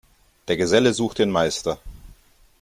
[0.47, 1.77] Der Geselle sucht den Meister.